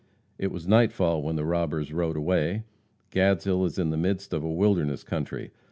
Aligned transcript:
It 0.39 0.51
was 0.51 0.67
nightfall 0.67 1.21
when 1.21 1.35
the 1.35 1.45
robbers 1.45 1.93
rode 1.93 2.17
away. 2.17 2.63
Gadshill 3.11 3.67
is 3.67 3.77
in 3.77 3.91
the 3.91 3.97
midst 3.97 4.33
of 4.33 4.43
a 4.43 4.51
wilderness 4.51 5.03
country. 5.03 5.51